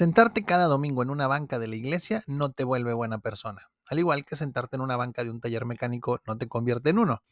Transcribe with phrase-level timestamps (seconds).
[0.00, 3.98] Sentarte cada domingo en una banca de la iglesia no te vuelve buena persona, al
[3.98, 7.22] igual que sentarte en una banca de un taller mecánico no te convierte en uno.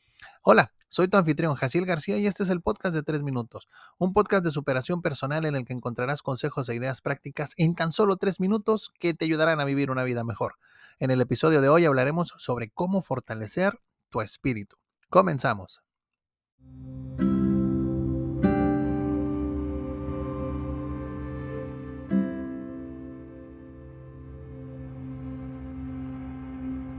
[0.42, 4.12] Hola, soy tu anfitrión Jaciel García y este es el podcast de 3 minutos, un
[4.12, 8.18] podcast de superación personal en el que encontrarás consejos e ideas prácticas en tan solo
[8.18, 10.56] 3 minutos que te ayudarán a vivir una vida mejor.
[10.98, 13.80] En el episodio de hoy hablaremos sobre cómo fortalecer
[14.10, 14.76] tu espíritu.
[15.08, 15.80] Comenzamos.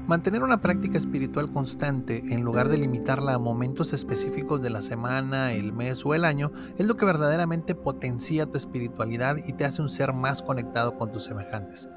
[0.10, 5.54] Mantener una práctica espiritual constante en lugar de limitarla a momentos específicos de la semana,
[5.54, 9.84] el mes o el año es lo que verdaderamente potencia tu espiritualidad y te hace
[9.84, 11.90] un ser más conectado con tus semejantes.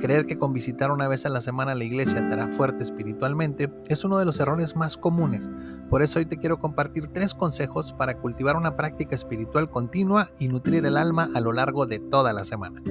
[0.00, 3.72] Creer que con visitar una vez a la semana la iglesia te hará fuerte espiritualmente
[3.86, 5.48] es uno de los errores más comunes.
[5.88, 10.48] Por eso hoy te quiero compartir tres consejos para cultivar una práctica espiritual continua y
[10.48, 12.82] nutrir el alma a lo largo de toda la semana.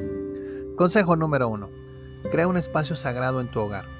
[0.77, 1.69] Consejo número 1.
[2.31, 3.98] Crea un espacio sagrado en tu hogar.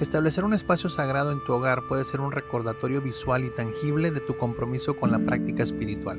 [0.00, 4.20] Establecer un espacio sagrado en tu hogar puede ser un recordatorio visual y tangible de
[4.20, 6.18] tu compromiso con la práctica espiritual.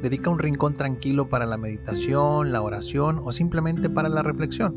[0.00, 4.76] Dedica un rincón tranquilo para la meditación, la oración o simplemente para la reflexión.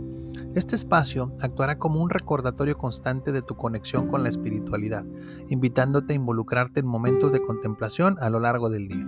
[0.56, 5.06] Este espacio actuará como un recordatorio constante de tu conexión con la espiritualidad,
[5.50, 9.08] invitándote a involucrarte en momentos de contemplación a lo largo del día.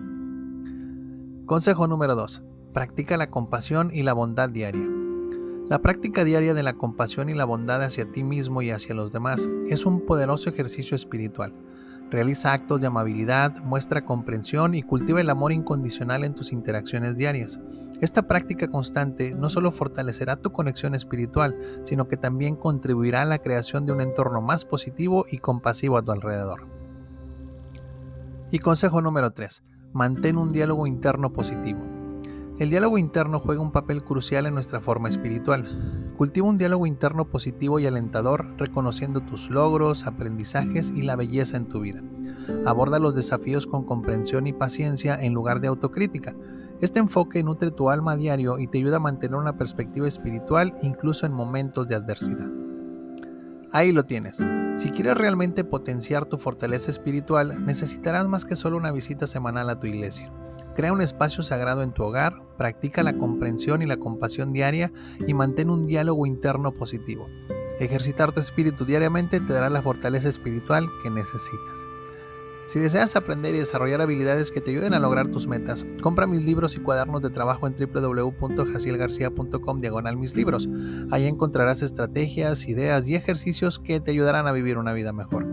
[1.47, 2.43] Consejo número 2.
[2.73, 5.00] Practica la compasión y la bondad diaria.
[5.71, 9.13] La práctica diaria de la compasión y la bondad hacia ti mismo y hacia los
[9.13, 11.53] demás es un poderoso ejercicio espiritual.
[12.09, 17.57] Realiza actos de amabilidad, muestra comprensión y cultiva el amor incondicional en tus interacciones diarias.
[18.01, 23.37] Esta práctica constante no solo fortalecerá tu conexión espiritual, sino que también contribuirá a la
[23.37, 26.67] creación de un entorno más positivo y compasivo a tu alrededor.
[28.51, 29.63] Y consejo número 3.
[29.93, 31.90] Mantén un diálogo interno positivo.
[32.61, 36.13] El diálogo interno juega un papel crucial en nuestra forma espiritual.
[36.15, 41.67] Cultiva un diálogo interno positivo y alentador, reconociendo tus logros, aprendizajes y la belleza en
[41.67, 42.03] tu vida.
[42.67, 46.35] Aborda los desafíos con comprensión y paciencia en lugar de autocrítica.
[46.81, 50.75] Este enfoque nutre tu alma a diario y te ayuda a mantener una perspectiva espiritual
[50.83, 52.51] incluso en momentos de adversidad.
[53.71, 54.37] Ahí lo tienes.
[54.77, 59.79] Si quieres realmente potenciar tu fortaleza espiritual, necesitarás más que solo una visita semanal a
[59.79, 60.31] tu iglesia.
[60.75, 64.91] Crea un espacio sagrado en tu hogar, practica la comprensión y la compasión diaria
[65.27, 67.27] y mantén un diálogo interno positivo.
[67.79, 71.79] Ejercitar tu espíritu diariamente te dará la fortaleza espiritual que necesitas.
[72.67, 76.45] Si deseas aprender y desarrollar habilidades que te ayuden a lograr tus metas, compra mis
[76.45, 80.69] libros y cuadernos de trabajo en www.jacielgarcia.com diagonal mis libros.
[81.11, 85.45] Ahí encontrarás estrategias, ideas y ejercicios que te ayudarán a vivir una vida mejor.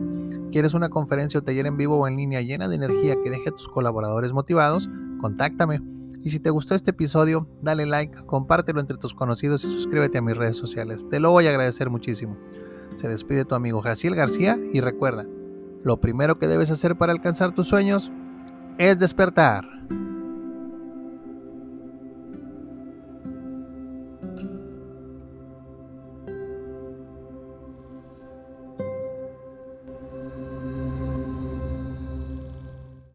[0.52, 3.48] ¿Quieres una conferencia o taller en vivo o en línea llena de energía que deje
[3.48, 4.88] a tus colaboradores motivados?
[5.18, 5.80] Contáctame.
[6.24, 10.22] Y si te gustó este episodio, dale like, compártelo entre tus conocidos y suscríbete a
[10.22, 11.06] mis redes sociales.
[11.08, 12.36] Te lo voy a agradecer muchísimo.
[12.96, 15.26] Se despide tu amigo Jaciel García y recuerda,
[15.84, 18.10] lo primero que debes hacer para alcanzar tus sueños
[18.78, 19.77] es despertar.